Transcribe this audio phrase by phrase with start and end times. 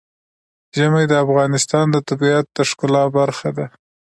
[0.75, 3.65] ژمی د افغانستان د طبیعت د ښکلا برخه ده.